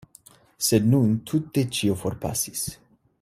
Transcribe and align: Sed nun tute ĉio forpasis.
Sed 0.67 0.87
nun 0.93 1.13
tute 1.33 1.67
ĉio 1.81 1.99
forpasis. 2.05 2.69